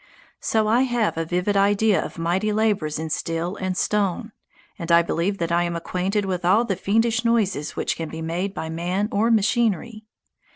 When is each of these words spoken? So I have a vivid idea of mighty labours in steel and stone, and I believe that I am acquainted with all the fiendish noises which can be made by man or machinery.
So 0.39 0.65
I 0.67 0.81
have 0.81 1.15
a 1.15 1.25
vivid 1.25 1.55
idea 1.55 2.03
of 2.03 2.17
mighty 2.17 2.51
labours 2.51 2.97
in 2.97 3.11
steel 3.11 3.55
and 3.57 3.77
stone, 3.77 4.31
and 4.79 4.91
I 4.91 5.03
believe 5.03 5.37
that 5.37 5.51
I 5.51 5.61
am 5.61 5.75
acquainted 5.75 6.25
with 6.25 6.43
all 6.43 6.65
the 6.65 6.75
fiendish 6.75 7.23
noises 7.23 7.75
which 7.75 7.95
can 7.95 8.09
be 8.09 8.23
made 8.23 8.55
by 8.55 8.67
man 8.67 9.09
or 9.11 9.29
machinery. 9.29 10.07